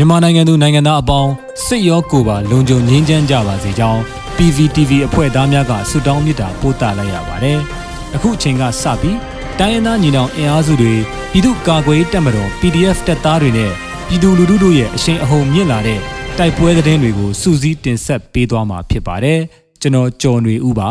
[0.00, 1.32] မြန်မာနိုင်ငံသူနိုင်ငံသားအပေါင်း
[1.66, 4.00] စစ်ရောကိုယ်ပါလုံခြုံငြိမ်းချမ်းကြပါစေကြောင်း
[4.36, 7.58] PVTV အဖွဲ့သားများကဆုတောင်းမေတ္တာပို့သလိုက်ရပါတယ်။
[8.14, 9.18] အခုအချိန်ကစပြီး
[9.58, 10.94] တိုင်းရင်းသားညီနောင်အင်အားစုတွေ
[11.32, 13.72] ပြည်သူ့ကာကွယ်ရေးတပ်မတော် PDF တပ်သားတွေနဲ့
[14.08, 16.00] ပြည်သူလူထုတို့ရဲ့အရှိန်အဟုန်မြင့်လာတဲ့
[16.38, 19.38] တိုက်ပွဲသတင်းတွေကိုစူးစီးတင်ဆက်ပေးသွားမှာဖြစ်ပါတယ်။
[19.80, 20.90] ကျွန်တော်ကျော်နေဦးပါ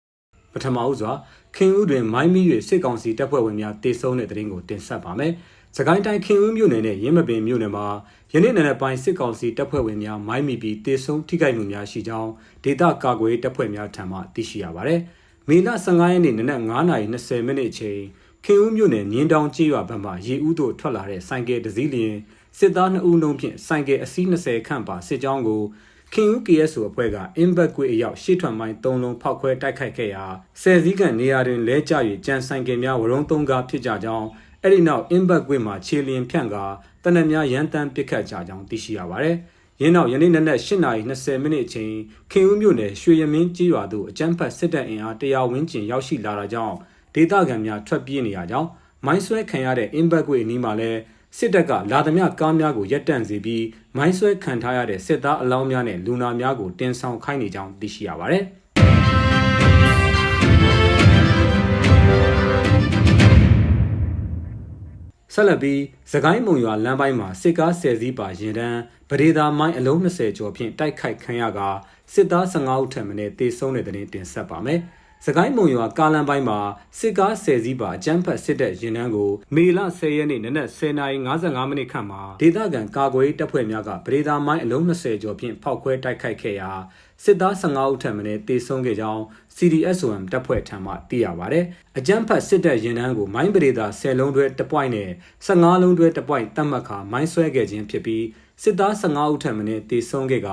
[0.52, 1.12] ။ပထမဦးစွာ
[1.56, 5.32] ခင်ဦးတွင်မိုင်းမီ၍စစ်ကောင်စီတပ်ဖွဲ့ဝင်များတေဆုံးတဲ့တဲ့ရင်ကိုတင်ဆက်ပါမယ်။
[5.76, 7.86] စကိုင်းတိုင်းခင်ဦးမြို့နယ်နဲ့ရင်းမပင်မြို့နယ်မှာ
[8.32, 12.30] ယနေ့နေ့ပိုင်းစစ်ကောင်စီတပ်ဖွဲ့ဝင်များမိုင်းမီပြီးတေဆုံးထိခိုက်မှုများရှိကြောင်း
[12.64, 15.00] ဒေသကာကွယ်တပ်ဖွဲ့များထံမှသိရှိရပါတယ်။
[15.48, 18.00] မေလ15ရက်နေ့နနက်9:20မိနစ်အချိန်
[18.44, 22.14] ခင်ဦးမြို့နယ်မြင်းတောင်ကျေးရွာဘက်မှရေဦးသို့ထွက်လာတဲ့ဆိုင်ကယ်တစ်စီးလျင်
[22.58, 25.62] စစ်သား2ဦးလုံးဖြင့်ဆိုင်ကယ်အစီး20ခန့်ပါစစ်ကြောင်းကို
[26.12, 30.24] ခင်ဦး KSO အဖွဲ့ကအင်ဘက်ကွေအရောက်ရှေ့ထွက်မိုင်း၃လုံးဖောက်ခွဲတိုက်ခိုက်ခဲ့ရာ
[30.62, 31.94] ဆယ်စည်းကန်နေရာတွင်လဲကျ၍
[32.26, 34.28] ကြံဆိုင်ကင်များဝရုံသုံးကားဖြစ်ကြကြောင်း
[34.64, 36.64] အဲ့ဒီနောက်အင်ဘက်ကွေမှာခြေလျင်ဖြန့်ကာ
[37.02, 39.36] တနက်များရန်တမ်းပစ်ခတ်ကြကြောင်းသိရှိရပါတယ်။
[39.80, 41.92] ရင်းနောက်ယနေ့နက်နက်8:20မိနစ်အချိန်
[42.30, 46.76] ခင်ဦးမြို့နယ်ရွှေရမင်းကြီးရွာသို့အကြမ်းဖက်စစ်တပ်အင်အား100ဝန်းကျင်ရောက်ရှိလာတာကြောင့်
[47.14, 48.68] ဒေသခံများထွက်ပြေးနေရကြောင်း
[49.06, 51.00] မိုင်းဆွဲခံရတဲ့အင်ဘက်ကွေအနီးမှာလည်း
[51.38, 53.64] စစ်တပ်ကလာသမျှကားများကိုရပ်တန့်စေပြီး
[53.96, 58.44] မိုင်းဆွဲခံထားရတဲ့စစ်သားအလောင်းများနဲ့လူနာများကိုတင်ဆောင်ခိုင်းနေကြောင်းသိရှိရပါတယ်။
[65.34, 65.80] ဆက်လက်ပြီး
[66.10, 68.80] သခိုင်းမုံရွာလမ်းပိုင်းမှာစစ်ကားဆယ်စီးပါရင်တန်း
[69.10, 71.60] ဗဒေသာမိုင်းအလုံး20ကျော်ဖြင့်တိုက်ခိုက်ခံရက
[72.12, 74.80] စစ်သား15ဦးထပ်မံတေဆုံးတဲ့တဲ့တင်တင်ဆက်ပါမယ်။
[75.26, 76.58] စကိုင်းမုံရွာကားလမ်းပိုင်းမှာ
[76.98, 86.70] စစ်ကား10စီးပါအကြမ်းဖက်စစ်တပ်ရင်နှန်းကိုမေလ10ရက်နေ့နနက်10:55မိနစ်ခန့်မှာဒေသခံကာကွယ်တပ်ဖွဲ့များကပရိသာမိုင်းအလုံး20ကျော်ဖြင့်ဖောက်ခွဲတိုက်ခိုက်ခဲ့ရာ
[87.24, 89.22] စစ်သား15ဦးထပ်မံတေဆုံးခဲ့ကြောင်း
[89.56, 91.60] CDSOM တပ်ဖွဲ့ထံမှသိရပါဗျ။
[91.98, 95.10] အကြမ်းဖက်စစ်တပ်ရင်နှန်းကိုမိုင်းပရိသာ10လုံးတွဲတပွိုင်းနဲ့
[95.46, 98.24] 15လုံးတွဲတပွိုင်းတတ်မှတ်ခါမိုင်းဆွဲခဲ့ခြင်းဖြစ်ပြီး
[98.62, 100.48] စစ်သား15ဦးထပ်မံတေဆုံးခဲ့က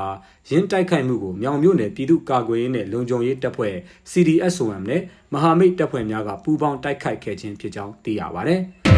[0.49, 3.75] ရင်းတိုက်ခိုက်မှုကိုမြောင်မြို့နယ်ပြည်သူ့ကာကွယ်ရေးနဲ့လုံခြုံရေးတပ်ဖွဲ့
[4.11, 5.01] CDSOM နဲ့
[5.33, 8.55] မဟာမိတ်တပ်ဖွဲ့များကပူးပေါင်းတိုက်ခိုက်ခဲ့ခြင်းဖြစ်ကြောင်းသိရပါဗျ။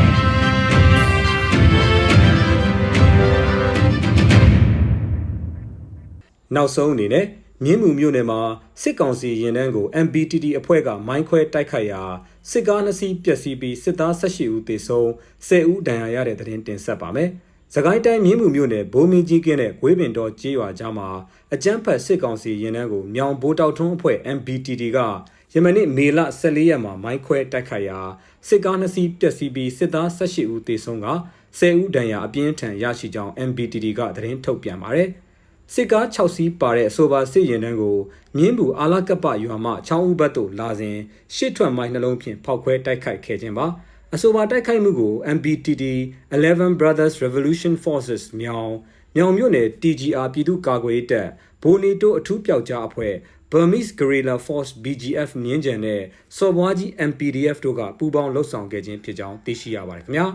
[6.56, 7.26] နောက်ဆုံးအနေနဲ့
[7.66, 8.40] မြင်းမှုမြို့နယ်မှာ
[8.82, 12.02] စစ်ကောင်စီရင်တန်းကို MBTT အဖွဲ့ကမိုင်းခွဲတိုက်ခိုက်ရာ
[12.50, 15.08] စစ်ကားနှစ်စီးပျက်စီးပြီးစစ်သား18ဦးသေဆုံး
[15.48, 17.30] 10ဦးဒဏ်ရာရတဲ့တဲ့တင်တင်ဆက်ပါမယ်။
[17.76, 21.10] စကိုင်းတိုင်းမြင်းမှုမြို့နယ်ဘိုးမင်းကြီးကင်းတဲ့ဂွေးပင်တော်ကျေးရွာကြားမှာ
[21.54, 25.00] အကြမ်းဖက်စစ်ကောင်စီရင်တန်းကိုမြောင်ဘိုးတောက်ထွန်းအဖွဲ့ MBTT က
[25.54, 28.00] ယမနေ့မေလ14ရက်မှာမိုင်းခွဲတိုက်ခိုက်ရာ
[28.48, 31.08] စစ်ကားနှစ်စီးပျက်စီးပြီးစစ်သား18ဦးသေဆုံးက
[31.60, 35.10] 10ဦးဒဏ်ရာအပြင်းထန်ရရှိကြောင်း MBTT ကသတင်းထုတ်ပြန်ပါတယ်။
[35.74, 37.98] စစ်ကား6စီးပါတဲ့အဆိုပါစစ်ရင်တန်းကို
[38.38, 40.98] မြင်းဘူးအာလကပ္ပရွာမှချောင်းဦးဘတ်သို့လာစဉ်
[41.36, 43.68] ရှစ်ထွက်မိုင်းနှလုံးဖြင့်ဖောက်ခွဲတိုက်ခိုက်ခဲ့ခြင်းပါ
[44.16, 45.84] အဆိုပါတိုက်ခိုက်မှုကို MBTT
[46.36, 48.74] 11 Brothers Revolution Forces မြောင်
[49.16, 51.30] မြောင်မြို့နယ် TGR ပြည်သူ့ကာကွယ်ရေးတပ်
[51.64, 53.14] ဘိုနီတိုအထူးပျောက်ကြားအဖွဲ့
[53.52, 56.02] Burmese Guerrilla Force BGF မြင်းကြံနဲ့
[56.38, 60.28] စော်ဘွားကြီး MPDF တို့ကပူးပေါင်းလှုပ်ဆောင်ခဲ့ခြင်းဖြစ်ကြောင်းသိရှိရပါတယ်ခင်ဗျာ